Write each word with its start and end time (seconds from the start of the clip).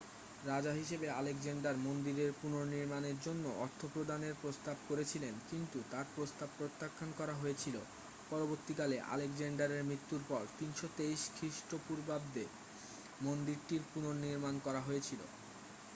রাজা 0.43 0.71
হিসাবে 0.73 1.07
আলেকজান্ডার 1.09 1.75
মন্দিরের 1.77 2.31
পুনর্নির্মাণের 2.41 3.17
জন্য 3.19 3.45
অর্থ 3.59 3.81
প্রদানের 3.93 4.33
প্রস্তাব 4.41 4.77
করেছিলেন 4.87 5.33
কিন্তু 5.49 5.77
তার 5.91 6.05
প্রস্তাব 6.15 6.49
প্রত্যাখ্যান 6.57 7.09
করা 7.17 7.33
হয়েছিল 7.33 7.75
পরবর্তীকালে 8.29 8.97
আলেকজান্ডারের 9.11 9.83
মৃত্যুর 9.83 10.21
পর 10.27 10.43
323 10.59 11.31
খ্রিস্টপূর্বাব্দে 11.35 12.45
মন্দিরটির 13.21 13.83
পুনর্নির্মাণ 13.93 14.55
করা 14.59 14.81
হয়েছিল 14.81 15.21